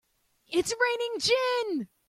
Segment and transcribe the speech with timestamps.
[0.47, 1.87] It's raining gin!